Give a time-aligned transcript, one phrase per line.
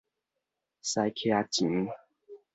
[0.81, 1.87] 私奇錢